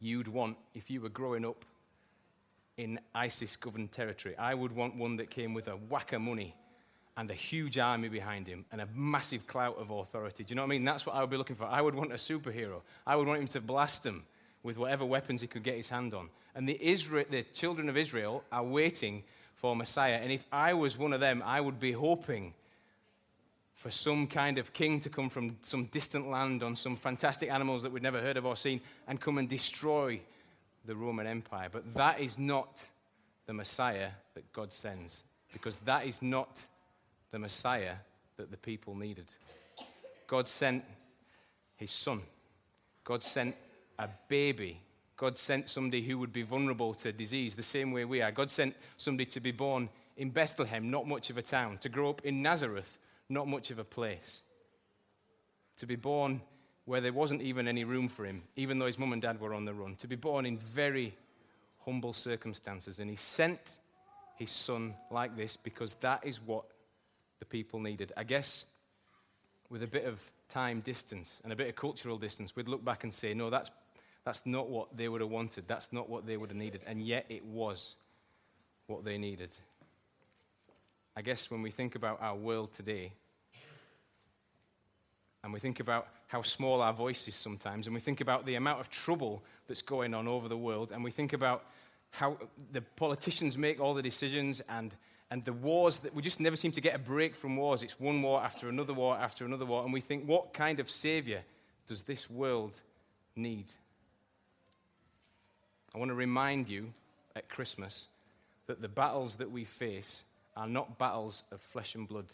you'd 0.00 0.28
want 0.28 0.56
if 0.74 0.90
you 0.90 1.00
were 1.00 1.08
growing 1.08 1.44
up 1.44 1.64
in 2.76 2.98
ISIS 3.14 3.56
governed 3.56 3.92
territory. 3.92 4.36
I 4.36 4.54
would 4.54 4.72
want 4.72 4.96
one 4.96 5.16
that 5.16 5.30
came 5.30 5.54
with 5.54 5.68
a 5.68 5.76
whack 5.76 6.12
of 6.12 6.20
money 6.20 6.54
and 7.16 7.30
a 7.30 7.34
huge 7.34 7.78
army 7.78 8.08
behind 8.08 8.46
him 8.46 8.64
and 8.72 8.80
a 8.80 8.88
massive 8.94 9.46
clout 9.46 9.78
of 9.78 9.90
authority. 9.90 10.42
Do 10.42 10.52
you 10.52 10.56
know 10.56 10.62
what 10.62 10.68
I 10.68 10.70
mean? 10.70 10.84
That's 10.84 11.06
what 11.06 11.14
I 11.14 11.20
would 11.20 11.30
be 11.30 11.36
looking 11.36 11.56
for. 11.56 11.64
I 11.64 11.80
would 11.80 11.94
want 11.94 12.12
a 12.12 12.16
superhero. 12.16 12.80
I 13.06 13.14
would 13.16 13.28
want 13.28 13.40
him 13.40 13.46
to 13.48 13.60
blast 13.60 14.02
them 14.02 14.24
with 14.62 14.78
whatever 14.78 15.04
weapons 15.04 15.40
he 15.40 15.46
could 15.46 15.62
get 15.62 15.76
his 15.76 15.88
hand 15.88 16.14
on. 16.14 16.28
And 16.54 16.68
the, 16.68 16.78
Israel, 16.80 17.24
the 17.30 17.42
children 17.54 17.88
of 17.88 17.96
Israel 17.96 18.42
are 18.50 18.64
waiting 18.64 19.22
for 19.54 19.76
Messiah. 19.76 20.18
And 20.20 20.32
if 20.32 20.44
I 20.50 20.74
was 20.74 20.98
one 20.98 21.12
of 21.12 21.20
them, 21.20 21.42
I 21.44 21.60
would 21.60 21.78
be 21.78 21.92
hoping 21.92 22.54
for 23.74 23.90
some 23.90 24.26
kind 24.26 24.58
of 24.58 24.72
king 24.72 24.98
to 25.00 25.10
come 25.10 25.28
from 25.28 25.56
some 25.60 25.84
distant 25.86 26.30
land 26.30 26.62
on 26.62 26.74
some 26.74 26.96
fantastic 26.96 27.50
animals 27.50 27.82
that 27.82 27.92
we'd 27.92 28.02
never 28.02 28.20
heard 28.20 28.36
of 28.36 28.46
or 28.46 28.56
seen 28.56 28.80
and 29.06 29.20
come 29.20 29.38
and 29.38 29.48
destroy 29.48 30.18
the 30.86 30.96
Roman 30.96 31.26
Empire. 31.26 31.68
But 31.70 31.94
that 31.94 32.18
is 32.18 32.38
not 32.38 32.82
the 33.46 33.52
Messiah 33.52 34.08
that 34.34 34.50
God 34.52 34.72
sends, 34.72 35.22
because 35.52 35.78
that 35.80 36.06
is 36.06 36.22
not 36.22 36.66
the 37.34 37.38
Messiah 37.40 37.96
that 38.36 38.52
the 38.52 38.56
people 38.56 38.94
needed. 38.94 39.26
God 40.28 40.48
sent 40.48 40.84
his 41.76 41.90
son, 41.90 42.22
God 43.02 43.24
sent 43.24 43.56
a 43.98 44.08
baby. 44.28 44.80
God 45.16 45.36
sent 45.36 45.68
somebody 45.68 46.02
who 46.02 46.16
would 46.18 46.32
be 46.32 46.42
vulnerable 46.42 46.94
to 46.94 47.12
disease 47.12 47.54
the 47.54 47.62
same 47.62 47.90
way 47.90 48.04
we 48.04 48.22
are. 48.22 48.30
God 48.30 48.50
sent 48.50 48.74
somebody 48.96 49.26
to 49.26 49.40
be 49.40 49.50
born 49.50 49.88
in 50.16 50.30
Bethlehem, 50.30 50.90
not 50.90 51.08
much 51.08 51.30
of 51.30 51.38
a 51.38 51.42
town, 51.42 51.78
to 51.78 51.88
grow 51.88 52.10
up 52.10 52.20
in 52.24 52.42
Nazareth, 52.42 52.98
not 53.28 53.48
much 53.48 53.70
of 53.72 53.78
a 53.80 53.84
place. 53.84 54.42
To 55.78 55.86
be 55.86 55.96
born 55.96 56.40
where 56.84 57.00
there 57.00 57.12
wasn't 57.12 57.42
even 57.42 57.66
any 57.66 57.84
room 57.84 58.08
for 58.08 58.24
him, 58.24 58.42
even 58.56 58.78
though 58.78 58.86
his 58.86 58.98
mum 58.98 59.12
and 59.12 59.22
dad 59.22 59.40
were 59.40 59.54
on 59.54 59.64
the 59.64 59.74
run. 59.74 59.96
To 59.96 60.08
be 60.08 60.16
born 60.16 60.46
in 60.46 60.58
very 60.58 61.16
humble 61.84 62.12
circumstances. 62.12 63.00
And 63.00 63.08
he 63.08 63.16
sent 63.16 63.78
his 64.36 64.50
son 64.50 64.94
like 65.10 65.36
this 65.36 65.56
because 65.56 65.94
that 65.94 66.20
is 66.24 66.40
what 66.40 66.64
the 67.44 67.58
people 67.58 67.80
needed. 67.80 68.12
I 68.16 68.24
guess 68.24 68.64
with 69.68 69.82
a 69.82 69.86
bit 69.86 70.04
of 70.04 70.20
time 70.48 70.80
distance 70.80 71.40
and 71.44 71.52
a 71.52 71.56
bit 71.56 71.68
of 71.68 71.76
cultural 71.76 72.18
distance, 72.18 72.56
we'd 72.56 72.68
look 72.68 72.84
back 72.84 73.04
and 73.04 73.12
say, 73.12 73.34
no, 73.34 73.50
that's, 73.50 73.70
that's 74.24 74.46
not 74.46 74.68
what 74.68 74.96
they 74.96 75.08
would 75.08 75.20
have 75.20 75.30
wanted. 75.30 75.64
That's 75.66 75.92
not 75.92 76.08
what 76.08 76.26
they 76.26 76.36
would 76.36 76.50
have 76.50 76.56
needed. 76.56 76.80
And 76.86 77.02
yet 77.02 77.26
it 77.28 77.44
was 77.44 77.96
what 78.86 79.04
they 79.04 79.18
needed. 79.18 79.50
I 81.16 81.22
guess 81.22 81.50
when 81.50 81.62
we 81.62 81.70
think 81.70 81.94
about 81.94 82.20
our 82.20 82.34
world 82.34 82.72
today, 82.72 83.12
and 85.42 85.52
we 85.52 85.60
think 85.60 85.80
about 85.80 86.08
how 86.28 86.40
small 86.42 86.80
our 86.80 86.94
voice 86.94 87.28
is 87.28 87.34
sometimes, 87.34 87.86
and 87.86 87.94
we 87.94 88.00
think 88.00 88.20
about 88.22 88.46
the 88.46 88.54
amount 88.54 88.80
of 88.80 88.88
trouble 88.88 89.42
that's 89.68 89.82
going 89.82 90.14
on 90.14 90.26
over 90.26 90.48
the 90.48 90.56
world, 90.56 90.90
and 90.90 91.04
we 91.04 91.10
think 91.10 91.34
about 91.34 91.64
how 92.10 92.38
the 92.72 92.80
politicians 92.80 93.58
make 93.58 93.80
all 93.80 93.92
the 93.92 94.02
decisions 94.02 94.62
and, 94.68 94.96
and 95.34 95.44
the 95.44 95.52
wars 95.52 95.98
that 95.98 96.14
we 96.14 96.22
just 96.22 96.38
never 96.38 96.54
seem 96.54 96.70
to 96.70 96.80
get 96.80 96.94
a 96.94 96.98
break 96.98 97.34
from 97.34 97.56
wars. 97.56 97.82
It's 97.82 97.98
one 97.98 98.22
war 98.22 98.40
after 98.40 98.68
another 98.68 98.94
war 98.94 99.16
after 99.16 99.44
another 99.44 99.66
war, 99.66 99.82
and 99.82 99.92
we 99.92 100.00
think, 100.00 100.28
what 100.28 100.54
kind 100.54 100.78
of 100.78 100.88
savior 100.88 101.42
does 101.88 102.04
this 102.04 102.30
world 102.30 102.70
need? 103.34 103.64
I 105.92 105.98
want 105.98 106.10
to 106.10 106.14
remind 106.14 106.68
you 106.68 106.92
at 107.34 107.48
Christmas 107.48 108.06
that 108.68 108.80
the 108.80 108.86
battles 108.86 109.34
that 109.38 109.50
we 109.50 109.64
face 109.64 110.22
are 110.56 110.68
not 110.68 110.98
battles 110.98 111.42
of 111.50 111.60
flesh 111.60 111.96
and 111.96 112.06
blood. 112.06 112.26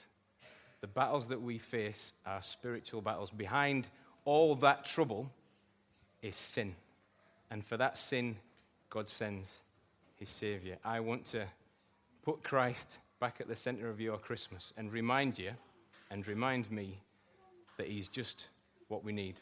The 0.82 0.86
battles 0.86 1.26
that 1.28 1.40
we 1.40 1.56
face 1.56 2.12
are 2.26 2.42
spiritual 2.42 3.00
battles. 3.00 3.30
Behind 3.30 3.88
all 4.26 4.54
that 4.56 4.84
trouble 4.84 5.30
is 6.20 6.36
sin. 6.36 6.74
And 7.50 7.64
for 7.64 7.78
that 7.78 7.96
sin, 7.96 8.36
God 8.90 9.08
sends 9.08 9.60
his 10.18 10.28
Savior. 10.28 10.76
I 10.84 11.00
want 11.00 11.24
to 11.28 11.46
put 12.24 12.42
Christ 12.42 12.98
back 13.20 13.36
at 13.40 13.48
the 13.48 13.56
center 13.56 13.88
of 13.88 14.00
your 14.00 14.18
Christmas 14.18 14.72
and 14.76 14.92
remind 14.92 15.38
you 15.38 15.52
and 16.10 16.26
remind 16.26 16.70
me 16.70 16.98
that 17.76 17.86
he's 17.86 18.08
just 18.08 18.46
what 18.88 19.04
we 19.04 19.12
need. 19.12 19.36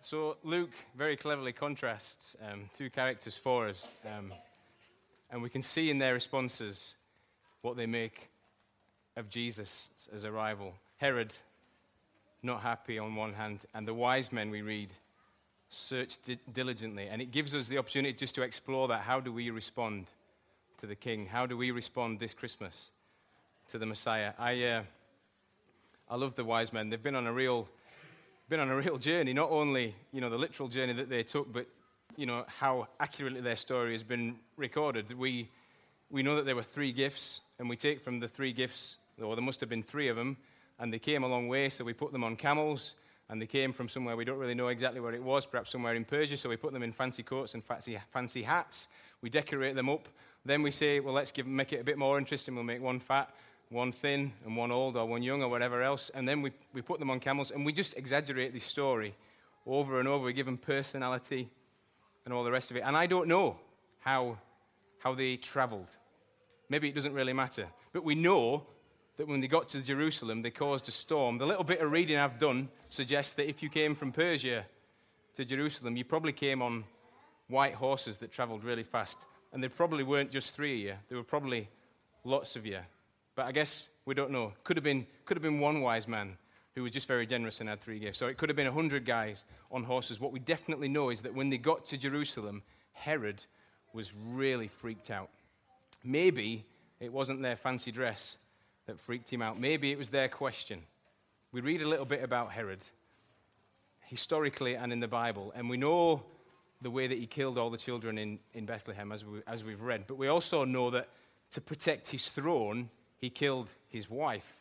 So, 0.00 0.36
Luke 0.44 0.70
very 0.96 1.16
cleverly 1.16 1.52
contrasts 1.52 2.36
um, 2.50 2.70
two 2.74 2.90
characters 2.90 3.36
for 3.36 3.68
us, 3.68 3.96
um, 4.06 4.32
and 5.30 5.42
we 5.42 5.50
can 5.50 5.62
see 5.62 5.90
in 5.90 5.98
their 5.98 6.14
responses 6.14 6.94
what 7.62 7.76
they 7.76 7.86
make 7.86 8.28
of 9.16 9.28
Jesus 9.28 9.88
as 10.14 10.24
a 10.24 10.30
rival. 10.30 10.74
Herod, 10.98 11.36
not 12.42 12.62
happy 12.62 12.98
on 12.98 13.16
one 13.16 13.34
hand, 13.34 13.60
and 13.74 13.88
the 13.88 13.94
wise 13.94 14.30
men 14.30 14.50
we 14.50 14.62
read 14.62 14.90
search 15.68 16.22
di- 16.22 16.38
diligently. 16.52 17.08
And 17.08 17.20
it 17.20 17.30
gives 17.30 17.54
us 17.54 17.68
the 17.68 17.78
opportunity 17.78 18.14
just 18.14 18.34
to 18.36 18.42
explore 18.42 18.88
that. 18.88 19.00
How 19.00 19.20
do 19.20 19.32
we 19.32 19.50
respond 19.50 20.06
to 20.78 20.86
the 20.86 20.94
King? 20.94 21.26
How 21.26 21.46
do 21.46 21.56
we 21.56 21.70
respond 21.70 22.18
this 22.18 22.34
Christmas 22.34 22.90
to 23.68 23.78
the 23.78 23.86
Messiah? 23.86 24.32
I, 24.38 24.62
uh, 24.62 24.82
I 26.08 26.16
love 26.16 26.34
the 26.34 26.44
wise 26.44 26.72
men. 26.72 26.90
They've 26.90 27.02
been 27.02 27.14
on 27.14 27.26
a 27.26 27.32
real, 27.32 27.68
been 28.48 28.60
on 28.60 28.68
a 28.68 28.76
real 28.76 28.98
journey. 28.98 29.32
Not 29.32 29.50
only 29.50 29.94
you 30.12 30.20
know 30.20 30.30
the 30.30 30.38
literal 30.38 30.68
journey 30.68 30.92
that 30.94 31.08
they 31.08 31.22
took, 31.22 31.52
but 31.52 31.66
you 32.16 32.26
know 32.26 32.44
how 32.46 32.88
accurately 33.00 33.40
their 33.40 33.56
story 33.56 33.92
has 33.92 34.02
been 34.02 34.36
recorded. 34.56 35.16
We 35.16 35.48
we 36.10 36.22
know 36.22 36.36
that 36.36 36.44
there 36.44 36.56
were 36.56 36.62
three 36.62 36.92
gifts, 36.92 37.40
and 37.58 37.68
we 37.68 37.76
take 37.76 38.00
from 38.02 38.20
the 38.20 38.28
three 38.28 38.52
gifts, 38.52 38.98
or 39.20 39.34
there 39.34 39.44
must 39.44 39.60
have 39.60 39.68
been 39.68 39.82
three 39.82 40.08
of 40.08 40.16
them, 40.16 40.36
and 40.78 40.92
they 40.92 40.98
came 40.98 41.24
a 41.24 41.28
long 41.28 41.48
way, 41.48 41.68
so 41.68 41.84
we 41.84 41.92
put 41.92 42.12
them 42.12 42.22
on 42.22 42.36
camels, 42.36 42.94
and 43.28 43.42
they 43.42 43.46
came 43.46 43.72
from 43.72 43.88
somewhere 43.88 44.14
we 44.14 44.24
don't 44.24 44.38
really 44.38 44.54
know 44.54 44.68
exactly 44.68 45.00
where 45.00 45.14
it 45.14 45.22
was, 45.22 45.46
perhaps 45.46 45.70
somewhere 45.70 45.94
in 45.94 46.04
Persia. 46.04 46.36
So 46.36 46.48
we 46.48 46.56
put 46.56 46.72
them 46.72 46.82
in 46.82 46.92
fancy 46.92 47.22
coats 47.22 47.54
and 47.54 47.64
fancy, 47.64 47.98
fancy 48.12 48.42
hats. 48.42 48.88
We 49.22 49.30
decorate 49.30 49.74
them 49.74 49.88
up. 49.88 50.08
Then 50.46 50.62
we 50.62 50.70
say, 50.70 51.00
well, 51.00 51.14
let's 51.14 51.32
give, 51.32 51.46
make 51.46 51.72
it 51.72 51.80
a 51.80 51.84
bit 51.84 51.98
more 51.98 52.18
interesting. 52.18 52.54
We'll 52.54 52.64
make 52.64 52.80
one 52.80 53.00
fat, 53.00 53.34
one 53.68 53.90
thin, 53.90 54.32
and 54.44 54.56
one 54.56 54.70
old, 54.70 54.96
or 54.96 55.04
one 55.04 55.22
young, 55.22 55.42
or 55.42 55.48
whatever 55.48 55.82
else. 55.82 56.10
And 56.14 56.28
then 56.28 56.40
we, 56.40 56.52
we 56.72 56.82
put 56.82 57.00
them 57.00 57.10
on 57.10 57.18
camels, 57.18 57.50
and 57.50 57.66
we 57.66 57.72
just 57.72 57.96
exaggerate 57.96 58.52
this 58.52 58.64
story 58.64 59.14
over 59.66 59.98
and 59.98 60.08
over. 60.08 60.24
We 60.24 60.32
give 60.32 60.46
them 60.46 60.56
personality 60.56 61.50
and 62.24 62.32
all 62.32 62.44
the 62.44 62.52
rest 62.52 62.70
of 62.70 62.76
it. 62.76 62.84
And 62.86 62.96
I 62.96 63.06
don't 63.06 63.26
know 63.26 63.58
how, 64.00 64.38
how 64.98 65.14
they 65.14 65.36
traveled. 65.36 65.88
Maybe 66.68 66.88
it 66.88 66.94
doesn't 66.94 67.14
really 67.14 67.32
matter. 67.32 67.66
But 67.92 68.04
we 68.04 68.14
know 68.14 68.66
that 69.16 69.26
when 69.26 69.40
they 69.40 69.48
got 69.48 69.68
to 69.70 69.80
Jerusalem, 69.80 70.42
they 70.42 70.50
caused 70.50 70.88
a 70.88 70.92
storm. 70.92 71.38
The 71.38 71.46
little 71.46 71.64
bit 71.64 71.80
of 71.80 71.90
reading 71.90 72.18
I've 72.18 72.38
done 72.38 72.68
suggests 72.88 73.34
that 73.34 73.48
if 73.48 73.62
you 73.62 73.68
came 73.68 73.94
from 73.94 74.12
Persia 74.12 74.64
to 75.34 75.44
Jerusalem, 75.44 75.96
you 75.96 76.04
probably 76.04 76.32
came 76.32 76.62
on 76.62 76.84
white 77.48 77.74
horses 77.74 78.18
that 78.18 78.30
traveled 78.30 78.62
really 78.62 78.84
fast. 78.84 79.26
And 79.52 79.62
there 79.62 79.70
probably 79.70 80.02
weren't 80.02 80.30
just 80.30 80.54
three 80.54 80.74
of 80.74 80.80
you, 80.80 80.94
there 81.08 81.18
were 81.18 81.24
probably 81.24 81.68
lots 82.24 82.56
of 82.56 82.66
you. 82.66 82.80
But 83.34 83.46
I 83.46 83.52
guess 83.52 83.88
we 84.04 84.14
don't 84.14 84.30
know. 84.30 84.52
Could 84.64 84.76
have 84.76 84.84
been, 84.84 85.06
could 85.24 85.36
have 85.36 85.42
been 85.42 85.60
one 85.60 85.80
wise 85.80 86.08
man 86.08 86.36
who 86.74 86.82
was 86.82 86.92
just 86.92 87.08
very 87.08 87.26
generous 87.26 87.60
and 87.60 87.68
had 87.68 87.80
three 87.80 87.98
gifts. 87.98 88.18
So 88.18 88.26
it 88.26 88.36
could 88.36 88.48
have 88.48 88.56
been 88.56 88.66
a 88.66 88.72
hundred 88.72 89.06
guys 89.06 89.44
on 89.72 89.84
horses. 89.84 90.20
What 90.20 90.32
we 90.32 90.38
definitely 90.38 90.88
know 90.88 91.10
is 91.10 91.22
that 91.22 91.34
when 91.34 91.48
they 91.48 91.58
got 91.58 91.86
to 91.86 91.96
Jerusalem, 91.96 92.62
Herod 92.92 93.44
was 93.92 94.12
really 94.14 94.68
freaked 94.68 95.10
out. 95.10 95.30
Maybe 96.04 96.66
it 97.00 97.12
wasn't 97.12 97.42
their 97.42 97.56
fancy 97.56 97.92
dress 97.92 98.36
that 98.86 99.00
freaked 99.00 99.32
him 99.32 99.42
out. 99.42 99.58
Maybe 99.58 99.90
it 99.90 99.98
was 99.98 100.10
their 100.10 100.28
question. 100.28 100.82
We 101.50 101.60
read 101.60 101.82
a 101.82 101.88
little 101.88 102.04
bit 102.04 102.22
about 102.22 102.52
Herod 102.52 102.80
historically 104.04 104.76
and 104.76 104.92
in 104.92 105.00
the 105.00 105.08
Bible, 105.08 105.52
and 105.56 105.68
we 105.68 105.76
know 105.76 106.22
the 106.82 106.90
way 106.90 107.06
that 107.06 107.18
he 107.18 107.26
killed 107.26 107.58
all 107.58 107.70
the 107.70 107.78
children 107.78 108.18
in, 108.18 108.38
in 108.54 108.66
Bethlehem, 108.66 109.12
as, 109.12 109.24
we, 109.24 109.40
as 109.46 109.64
we've 109.64 109.80
read. 109.80 110.04
But 110.06 110.16
we 110.16 110.28
also 110.28 110.64
know 110.64 110.90
that 110.90 111.08
to 111.52 111.60
protect 111.60 112.08
his 112.08 112.28
throne, 112.28 112.90
he 113.18 113.30
killed 113.30 113.68
his 113.88 114.10
wife 114.10 114.52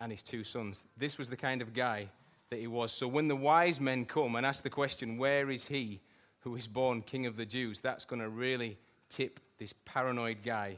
and 0.00 0.12
his 0.12 0.22
two 0.22 0.44
sons. 0.44 0.84
This 0.96 1.16
was 1.18 1.30
the 1.30 1.36
kind 1.36 1.62
of 1.62 1.72
guy 1.72 2.08
that 2.50 2.58
he 2.58 2.66
was. 2.66 2.92
So 2.92 3.08
when 3.08 3.28
the 3.28 3.36
wise 3.36 3.80
men 3.80 4.04
come 4.04 4.36
and 4.36 4.44
ask 4.44 4.62
the 4.62 4.70
question, 4.70 5.16
Where 5.16 5.50
is 5.50 5.66
he 5.66 6.00
who 6.40 6.56
is 6.56 6.66
born 6.66 7.02
king 7.02 7.26
of 7.26 7.36
the 7.36 7.46
Jews? 7.46 7.80
that's 7.80 8.04
going 8.04 8.20
to 8.20 8.28
really 8.28 8.76
tip 9.08 9.40
this 9.58 9.72
paranoid 9.84 10.38
guy 10.44 10.76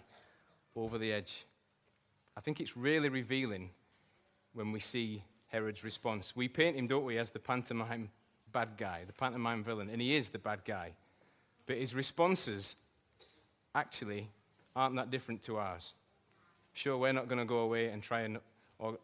over 0.77 0.99
the 0.99 1.13
edge. 1.13 1.45
I 2.37 2.41
think 2.41 2.61
it's 2.61 2.77
really 2.77 3.09
revealing 3.09 3.71
when 4.53 4.71
we 4.71 4.81
see 4.81 5.25
Herod's 5.49 5.83
response. 5.83 6.37
We 6.37 6.49
paint 6.49 6.77
him, 6.77 6.87
don't 6.87 7.05
we, 7.05 7.19
as 7.19 7.31
the 7.31 7.39
pantomime 7.39 8.11
bad 8.57 8.79
guy, 8.79 9.03
the 9.07 9.13
pantomime 9.13 9.63
villain, 9.63 9.91
and 9.91 10.01
he 10.01 10.17
is 10.17 10.31
the 10.31 10.39
bad 10.39 10.61
guy. 10.65 10.93
But 11.67 11.77
his 11.77 11.95
responses 11.95 12.77
actually 13.75 14.31
aren't 14.75 14.97
that 14.97 15.11
different 15.11 15.43
to 15.43 15.59
ours. 15.59 15.93
Sure, 16.73 16.97
we're 16.97 17.13
not 17.13 17.29
going 17.29 17.39
to 17.39 17.45
go 17.45 17.59
away 17.59 17.89
and 17.89 18.03
try 18.03 18.21
and 18.21 18.39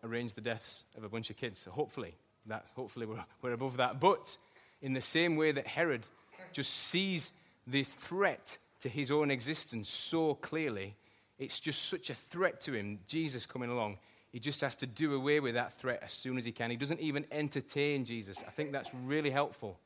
arrange 0.03 0.33
the 0.33 0.41
deaths 0.41 0.85
of 0.97 1.05
a 1.05 1.09
bunch 1.11 1.29
of 1.29 1.37
kids. 1.37 1.61
So 1.61 1.71
hopefully, 1.71 2.15
that, 2.47 2.65
hopefully 2.75 3.05
we're, 3.05 3.23
we're 3.43 3.53
above 3.53 3.77
that. 3.77 4.01
But 4.01 4.39
in 4.81 4.95
the 4.95 5.03
same 5.03 5.37
way 5.37 5.53
that 5.53 5.67
Herod 5.67 6.07
just 6.53 6.73
sees 6.73 7.31
the 7.67 7.85
threat 7.85 8.57
to 8.81 8.89
his 8.89 9.11
own 9.11 9.31
existence 9.31 9.91
so 9.91 10.33
clearly, 10.35 10.97
it's 11.39 11.61
just 11.61 11.91
such 11.91 12.09
a 12.09 12.15
threat 12.15 12.63
to 12.63 12.73
him, 12.73 13.01
Jesus 13.07 13.45
coming 13.45 13.69
along. 13.69 13.99
He 14.33 14.41
just 14.41 14.63
has 14.63 14.75
to 14.77 14.87
do 14.87 15.15
away 15.15 15.41
with 15.41 15.55
that 15.55 15.79
threat 15.79 16.01
as 16.03 16.13
soon 16.13 16.39
as 16.39 16.45
he 16.45 16.53
can. 16.53 16.71
He 16.71 16.77
doesn't 16.77 17.01
even 17.01 17.27
entertain 17.31 18.05
Jesus. 18.05 18.43
I 18.47 18.51
think 18.51 18.73
that's 18.73 18.91
really 19.05 19.31
helpful 19.31 19.79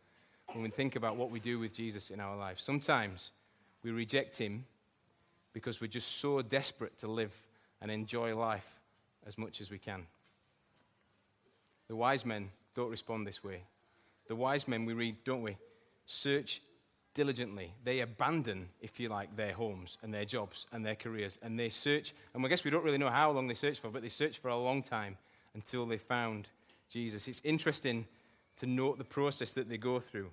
when 0.52 0.62
we 0.62 0.70
think 0.70 0.94
about 0.94 1.16
what 1.16 1.30
we 1.30 1.40
do 1.40 1.58
with 1.58 1.74
Jesus 1.74 2.10
in 2.10 2.20
our 2.20 2.36
life. 2.36 2.60
Sometimes 2.60 3.32
we 3.82 3.90
reject 3.90 4.38
him 4.38 4.64
because 5.52 5.80
we're 5.80 5.88
just 5.88 6.20
so 6.20 6.40
desperate 6.42 6.96
to 6.98 7.08
live 7.08 7.32
and 7.82 7.90
enjoy 7.90 8.36
life 8.36 8.66
as 9.26 9.36
much 9.36 9.60
as 9.60 9.70
we 9.70 9.78
can. 9.78 10.06
The 11.88 11.96
wise 11.96 12.24
men 12.24 12.50
don't 12.74 12.90
respond 12.90 13.26
this 13.26 13.42
way. 13.42 13.62
The 14.28 14.36
wise 14.36 14.68
men, 14.68 14.84
we 14.84 14.92
read, 14.92 15.16
don't 15.24 15.42
we? 15.42 15.56
Search 16.04 16.60
diligently. 17.16 17.72
They 17.82 18.00
abandon, 18.00 18.68
if 18.80 19.00
you 19.00 19.08
like, 19.08 19.34
their 19.36 19.54
homes 19.54 19.96
and 20.02 20.14
their 20.14 20.26
jobs 20.26 20.66
and 20.70 20.84
their 20.84 20.94
careers, 20.94 21.38
and 21.42 21.58
they 21.58 21.70
search. 21.70 22.14
And 22.34 22.44
I 22.44 22.48
guess 22.48 22.62
we 22.62 22.70
don't 22.70 22.84
really 22.84 22.98
know 22.98 23.10
how 23.10 23.30
long 23.32 23.48
they 23.48 23.54
search 23.54 23.80
for, 23.80 23.88
but 23.90 24.02
they 24.02 24.10
search 24.10 24.38
for 24.38 24.48
a 24.48 24.56
long 24.56 24.82
time 24.82 25.16
until 25.54 25.86
they 25.86 25.96
found 25.96 26.48
Jesus. 26.90 27.26
It's 27.26 27.40
interesting 27.42 28.06
to 28.58 28.66
note 28.66 28.98
the 28.98 29.04
process 29.04 29.54
that 29.54 29.68
they 29.68 29.78
go 29.78 29.98
through. 29.98 30.30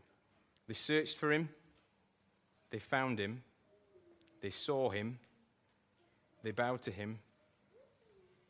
They 0.68 0.74
searched 0.74 1.18
for 1.18 1.32
him, 1.32 1.50
they 2.70 2.80
found 2.80 3.18
him, 3.18 3.44
they 4.42 4.50
saw 4.50 4.90
him, 4.90 5.20
they 6.44 6.52
bowed 6.52 6.82
to 6.84 6.92
him, 6.92 7.20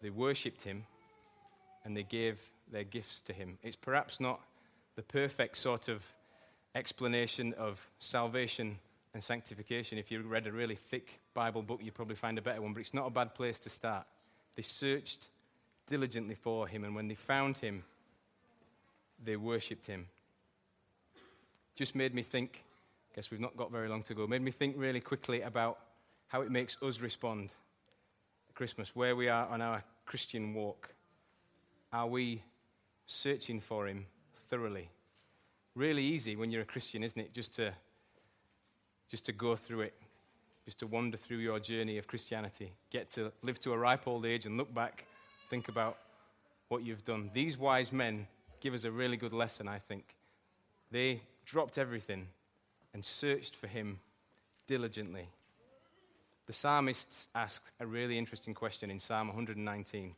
they 0.01 0.09
worshipped 0.09 0.63
him 0.63 0.85
and 1.85 1.95
they 1.95 2.03
gave 2.03 2.39
their 2.71 2.83
gifts 2.83 3.21
to 3.21 3.33
him. 3.33 3.57
It's 3.61 3.75
perhaps 3.75 4.19
not 4.19 4.41
the 4.95 5.03
perfect 5.03 5.57
sort 5.57 5.87
of 5.87 6.03
explanation 6.75 7.53
of 7.53 7.85
salvation 7.99 8.79
and 9.13 9.23
sanctification. 9.23 9.97
If 9.97 10.11
you 10.11 10.21
read 10.21 10.47
a 10.47 10.51
really 10.51 10.75
thick 10.75 11.19
Bible 11.33 11.61
book, 11.61 11.81
you'd 11.83 11.93
probably 11.93 12.15
find 12.15 12.37
a 12.37 12.41
better 12.41 12.61
one, 12.61 12.73
but 12.73 12.79
it's 12.79 12.93
not 12.93 13.07
a 13.07 13.11
bad 13.11 13.35
place 13.35 13.59
to 13.59 13.69
start. 13.69 14.05
They 14.55 14.63
searched 14.63 15.29
diligently 15.87 16.35
for 16.35 16.67
him, 16.67 16.83
and 16.83 16.95
when 16.95 17.07
they 17.07 17.15
found 17.15 17.57
him, 17.57 17.83
they 19.23 19.35
worshipped 19.35 19.85
him. 19.85 20.07
Just 21.75 21.95
made 21.95 22.13
me 22.13 22.23
think, 22.23 22.63
I 23.11 23.15
guess 23.15 23.31
we've 23.31 23.39
not 23.39 23.57
got 23.57 23.71
very 23.71 23.87
long 23.87 24.03
to 24.03 24.13
go, 24.13 24.27
made 24.27 24.41
me 24.41 24.51
think 24.51 24.75
really 24.77 24.99
quickly 24.99 25.41
about 25.41 25.79
how 26.27 26.41
it 26.41 26.51
makes 26.51 26.77
us 26.81 26.99
respond 26.99 27.49
at 28.49 28.55
Christmas, 28.55 28.95
where 28.95 29.15
we 29.15 29.29
are 29.29 29.47
on 29.47 29.61
our 29.61 29.83
Christian 30.05 30.53
walk? 30.53 30.89
Are 31.91 32.07
we 32.07 32.41
searching 33.05 33.59
for 33.59 33.87
Him 33.87 34.05
thoroughly? 34.49 34.89
Really 35.75 36.03
easy 36.03 36.35
when 36.35 36.51
you're 36.51 36.61
a 36.61 36.65
Christian, 36.65 37.03
isn't 37.03 37.19
it? 37.19 37.33
Just 37.33 37.55
to, 37.55 37.73
just 39.09 39.25
to 39.25 39.31
go 39.31 39.55
through 39.55 39.81
it, 39.81 39.93
just 40.65 40.79
to 40.79 40.87
wander 40.87 41.17
through 41.17 41.37
your 41.37 41.59
journey 41.59 41.97
of 41.97 42.07
Christianity, 42.07 42.71
get 42.89 43.09
to 43.11 43.31
live 43.41 43.59
to 43.61 43.73
a 43.73 43.77
ripe 43.77 44.07
old 44.07 44.25
age 44.25 44.45
and 44.45 44.57
look 44.57 44.73
back, 44.73 45.05
think 45.49 45.67
about 45.67 45.97
what 46.69 46.83
you've 46.83 47.03
done. 47.05 47.31
These 47.33 47.57
wise 47.57 47.91
men 47.91 48.27
give 48.61 48.73
us 48.73 48.83
a 48.83 48.91
really 48.91 49.17
good 49.17 49.33
lesson, 49.33 49.67
I 49.67 49.79
think. 49.79 50.15
They 50.91 51.21
dropped 51.45 51.77
everything 51.77 52.27
and 52.93 53.03
searched 53.03 53.55
for 53.55 53.67
Him 53.67 53.99
diligently. 54.67 55.27
The 56.45 56.53
psalmist 56.53 57.29
asks 57.35 57.71
a 57.79 57.85
really 57.85 58.17
interesting 58.17 58.53
question 58.53 58.91
in 58.91 58.99
Psalm 58.99 59.27
119. 59.27 60.13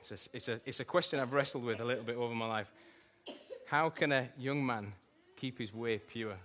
It's 0.00 0.10
a, 0.10 0.36
it's, 0.36 0.48
a, 0.48 0.60
it's 0.66 0.80
a 0.80 0.84
question 0.84 1.18
I've 1.18 1.32
wrestled 1.32 1.64
with 1.64 1.80
a 1.80 1.84
little 1.84 2.04
bit 2.04 2.16
over 2.16 2.34
my 2.34 2.46
life. 2.46 2.70
How 3.66 3.90
can 3.90 4.12
a 4.12 4.28
young 4.38 4.64
man 4.64 4.92
keep 5.36 5.58
his 5.58 5.72
way 5.72 5.98
pure? 5.98 6.36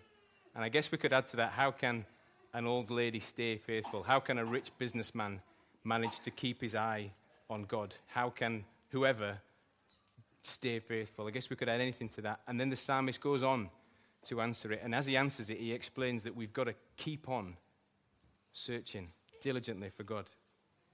And 0.55 0.63
I 0.63 0.69
guess 0.69 0.91
we 0.91 0.97
could 0.97 1.13
add 1.13 1.27
to 1.29 1.37
that 1.37 1.51
how 1.51 1.71
can 1.71 2.05
an 2.53 2.65
old 2.65 2.89
lady 2.89 3.19
stay 3.19 3.57
faithful? 3.57 4.03
How 4.03 4.19
can 4.19 4.37
a 4.37 4.45
rich 4.45 4.71
businessman 4.77 5.41
manage 5.83 6.19
to 6.21 6.31
keep 6.31 6.61
his 6.61 6.75
eye 6.75 7.11
on 7.49 7.63
God? 7.63 7.95
How 8.07 8.29
can 8.29 8.63
whoever 8.89 9.37
stay 10.41 10.79
faithful? 10.79 11.27
I 11.27 11.31
guess 11.31 11.49
we 11.49 11.55
could 11.55 11.69
add 11.69 11.81
anything 11.81 12.09
to 12.09 12.21
that. 12.21 12.39
And 12.47 12.59
then 12.59 12.69
the 12.69 12.75
psalmist 12.75 13.21
goes 13.21 13.43
on 13.43 13.69
to 14.25 14.41
answer 14.41 14.71
it. 14.71 14.81
And 14.83 14.95
as 14.95 15.05
he 15.05 15.17
answers 15.17 15.49
it, 15.49 15.59
he 15.59 15.71
explains 15.71 16.23
that 16.23 16.35
we've 16.35 16.53
got 16.53 16.65
to 16.65 16.73
keep 16.97 17.29
on 17.29 17.55
searching 18.53 19.09
diligently 19.41 19.91
for 19.95 20.03
God. 20.03 20.25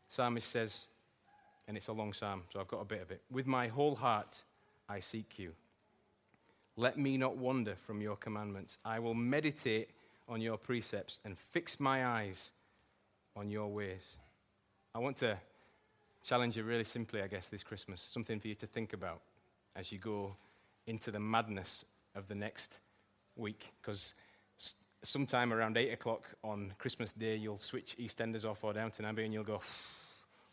Psalmist 0.10 0.50
says, 0.50 0.88
and 1.68 1.78
it's 1.78 1.88
a 1.88 1.94
long 1.94 2.14
psalm, 2.14 2.44
so 2.52 2.60
I've 2.60 2.68
got 2.68 2.82
a 2.82 2.86
bit 2.86 3.02
of 3.02 3.12
it. 3.12 3.22
With 3.32 3.48
my 3.48 3.68
whole 3.68 3.96
heart 3.96 4.44
I 4.88 5.00
seek 5.00 5.40
you. 5.40 5.54
Let 6.78 6.98
me 6.98 7.18
not 7.18 7.38
wander 7.38 7.76
from 7.76 8.02
your 8.02 8.18
commandments. 8.18 8.78
I 8.84 9.00
will 9.00 9.14
meditate 9.14 9.90
on 10.28 10.42
your 10.42 10.58
precepts 10.58 11.20
and 11.24 11.38
fix 11.38 11.80
my 11.80 12.06
eyes 12.06 12.52
on 13.36 13.50
your 13.50 13.68
ways. 13.68 14.18
I 14.94 15.00
want 15.00 15.18
to 15.18 15.38
challenge 16.24 16.58
you 16.58 16.64
really 16.64 16.84
simply, 16.84 17.22
I 17.22 17.28
guess, 17.28 17.48
this 17.48 17.64
Christmas. 17.64 18.02
Something 18.02 18.40
for 18.40 18.48
you 18.48 18.56
to 18.56 18.68
think 18.68 18.94
about 18.94 19.22
as 19.76 19.92
you 19.92 20.00
go 20.00 20.36
into 20.88 21.12
the 21.12 21.20
madness 21.20 21.86
of 22.16 22.28
the 22.28 22.36
next 22.36 22.80
week. 23.36 23.72
Because 23.82 24.14
sometime 25.04 25.54
around 25.54 25.78
8 25.78 25.92
o'clock 25.92 26.24
on 26.44 26.74
Christmas 26.78 27.14
Day, 27.14 27.36
you'll 27.36 27.60
switch 27.60 27.96
EastEnders 27.98 28.46
off 28.46 28.64
or 28.64 28.74
Downton 28.74 29.06
Abbey 29.06 29.26
and 29.26 29.34
you'll 29.34 29.44
go, 29.44 29.62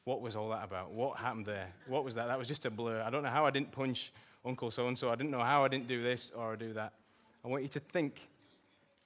what 0.04 0.20
was 0.20 0.36
all 0.36 0.50
that 0.50 0.64
about? 0.64 0.92
What 0.92 1.18
happened 1.18 1.46
there? 1.46 1.72
What 1.86 2.04
was 2.04 2.16
that? 2.16 2.26
That 2.26 2.38
was 2.38 2.48
just 2.48 2.66
a 2.66 2.70
blur. 2.70 3.00
I 3.00 3.10
don't 3.10 3.22
know 3.22 3.30
how 3.30 3.46
I 3.46 3.50
didn't 3.50 3.72
punch 3.72 4.12
Uncle 4.44 4.70
so 4.70 4.88
and 4.88 4.98
so. 4.98 5.10
I 5.10 5.14
didn't 5.14 5.30
know 5.30 5.42
how 5.42 5.64
I 5.64 5.68
didn't 5.68 5.88
do 5.88 6.02
this 6.02 6.32
or 6.36 6.52
I 6.52 6.56
do 6.56 6.72
that. 6.74 6.92
I 7.44 7.48
want 7.48 7.62
you 7.62 7.68
to 7.70 7.80
think 7.80 8.20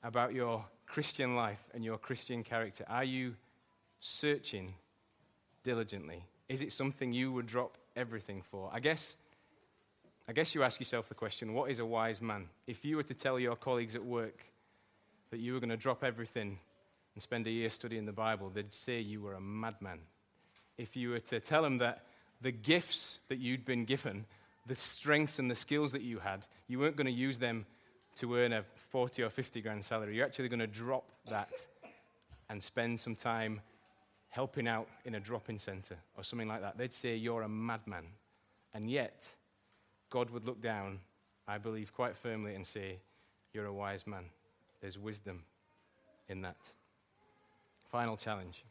about 0.03 0.33
your 0.35 0.65
Christian 0.87 1.37
life 1.37 1.63
and 1.75 1.85
your 1.85 1.99
Christian 1.99 2.43
character. 2.43 2.85
Are 2.89 3.05
you 3.05 3.35
searching 4.01 4.75
diligently? 5.65 6.23
Is 6.49 6.63
it 6.63 6.73
something 6.73 7.13
you 7.13 7.33
would 7.33 7.47
drop 7.47 7.77
everything 7.97 8.43
for? 8.51 8.71
I 8.73 8.81
guess 8.81 9.17
I 10.29 10.33
guess 10.33 10.57
you 10.57 10.65
ask 10.65 10.81
yourself 10.81 11.09
the 11.09 11.15
question 11.15 11.55
what 11.55 11.71
is 11.71 11.79
a 11.79 11.87
wise 11.87 12.21
man? 12.21 12.49
If 12.67 12.85
you 12.85 12.97
were 12.97 13.05
to 13.05 13.15
tell 13.15 13.39
your 13.39 13.57
colleagues 13.57 13.95
at 13.95 14.05
work 14.05 14.45
that 15.31 15.39
you 15.39 15.55
were 15.55 15.61
going 15.61 15.71
to 15.71 15.77
drop 15.77 16.03
everything 16.03 16.59
and 17.15 17.23
spend 17.23 17.47
a 17.47 17.51
year 17.51 17.69
studying 17.71 18.07
the 18.07 18.13
Bible, 18.13 18.51
they'd 18.51 18.75
say 18.75 19.01
you 19.01 19.21
were 19.21 19.35
a 19.35 19.41
madman. 19.41 20.01
If 20.79 20.97
you 20.97 21.11
were 21.11 21.21
to 21.21 21.41
tell 21.41 21.63
them 21.63 21.79
that 21.79 22.05
the 22.41 22.51
gifts 22.51 23.21
that 23.29 23.39
you'd 23.39 23.65
been 23.65 23.85
given, 23.85 24.27
the 24.67 24.75
strengths 24.75 25.39
and 25.39 25.51
the 25.51 25.55
skills 25.55 25.93
that 25.93 26.03
you 26.03 26.19
had, 26.19 26.47
you 26.69 26.79
weren't 26.79 26.97
going 26.97 27.07
to 27.07 27.13
use 27.13 27.39
them 27.39 27.67
to 28.17 28.37
earn 28.37 28.53
a 28.53 28.65
40 28.91 29.23
or 29.23 29.31
50 29.31 29.61
grand 29.61 29.85
salary. 29.85 30.17
You're 30.17 30.27
actually 30.27 30.49
going 30.49 30.61
to 30.61 30.67
drop 30.67 31.11
that 31.29 31.53
and 32.49 32.63
spend 32.63 32.99
some 32.99 33.15
time 33.15 33.61
helping 34.29 34.67
out 34.67 34.89
in 35.05 35.15
a 35.15 35.21
drop 35.21 35.49
in 35.49 35.59
center 35.59 35.97
or 36.17 36.25
something 36.25 36.49
like 36.49 36.63
that. 36.63 36.77
They'd 36.79 36.93
say 36.93 37.17
you're 37.17 37.43
a 37.43 37.49
madman. 37.49 38.05
And 38.75 38.91
yet, 38.91 39.27
God 40.11 40.31
would 40.31 40.45
look 40.45 40.61
down, 40.61 40.99
I 41.49 41.59
believe 41.59 41.95
quite 41.95 42.17
firmly, 42.17 42.55
and 42.55 42.67
say, 42.67 42.99
You're 43.53 43.67
a 43.67 43.73
wise 43.73 44.07
man. 44.07 44.25
There's 44.81 44.99
wisdom 44.99 45.45
in 46.29 46.43
that. 46.43 46.59
Final 47.91 48.17
challenge. 48.17 48.65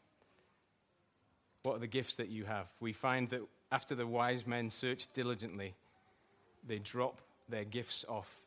What 1.64 1.78
are 1.78 1.80
the 1.80 1.88
gifts 1.88 2.16
that 2.16 2.30
you 2.30 2.46
have? 2.46 2.68
We 2.80 2.94
find 2.94 3.30
that 3.30 3.42
after 3.72 3.96
the 3.96 4.06
wise 4.06 4.46
men 4.46 4.70
searched 4.70 5.14
diligently, 5.14 5.74
they 6.67 6.79
drop 6.79 7.22
their 7.50 7.63
gifts 7.63 8.05
off 8.07 8.41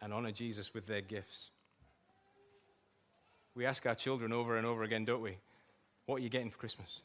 and 0.00 0.12
honor 0.12 0.32
Jesus 0.32 0.74
with 0.74 0.86
their 0.86 1.00
gifts. 1.00 1.50
We 3.54 3.64
ask 3.64 3.86
our 3.86 3.94
children 3.94 4.32
over 4.32 4.56
and 4.56 4.66
over 4.66 4.82
again, 4.82 5.04
don't 5.04 5.22
we? 5.22 5.38
What 6.06 6.16
are 6.16 6.22
you 6.22 6.28
getting 6.28 6.50
for 6.50 6.58
Christmas? 6.58 7.00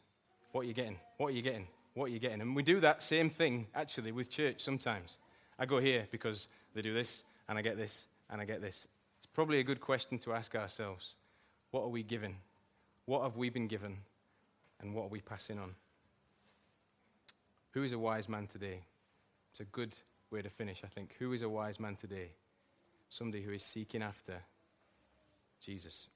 What 0.51 0.61
are 0.61 0.67
you 0.67 0.73
getting? 0.73 0.97
What 1.17 1.27
are 1.27 1.31
you 1.31 1.41
getting? 1.41 1.67
What 1.93 2.05
are 2.05 2.13
you 2.13 2.19
getting? 2.19 2.41
And 2.41 2.55
we 2.55 2.63
do 2.63 2.79
that 2.81 3.03
same 3.03 3.29
thing, 3.29 3.67
actually, 3.73 4.11
with 4.11 4.29
church 4.29 4.61
sometimes. 4.61 5.17
I 5.57 5.65
go 5.65 5.79
here 5.79 6.07
because 6.11 6.47
they 6.73 6.81
do 6.81 6.93
this, 6.93 7.23
and 7.47 7.57
I 7.57 7.61
get 7.61 7.77
this, 7.77 8.07
and 8.29 8.41
I 8.41 8.45
get 8.45 8.61
this. 8.61 8.87
It's 9.19 9.27
probably 9.33 9.59
a 9.59 9.63
good 9.63 9.79
question 9.79 10.17
to 10.19 10.33
ask 10.33 10.55
ourselves 10.55 11.15
what 11.71 11.83
are 11.83 11.89
we 11.89 12.03
given? 12.03 12.35
What 13.05 13.23
have 13.23 13.37
we 13.37 13.49
been 13.49 13.67
given? 13.67 13.97
And 14.81 14.93
what 14.93 15.05
are 15.05 15.09
we 15.09 15.21
passing 15.21 15.59
on? 15.59 15.75
Who 17.71 17.83
is 17.83 17.93
a 17.93 17.99
wise 17.99 18.27
man 18.27 18.47
today? 18.47 18.81
It's 19.51 19.61
a 19.61 19.65
good 19.65 19.95
way 20.31 20.41
to 20.41 20.49
finish, 20.49 20.81
I 20.83 20.87
think. 20.87 21.15
Who 21.19 21.33
is 21.33 21.41
a 21.41 21.49
wise 21.49 21.79
man 21.79 21.95
today? 21.95 22.31
Somebody 23.09 23.43
who 23.43 23.51
is 23.51 23.63
seeking 23.63 24.01
after 24.01 24.41
Jesus. 25.59 26.07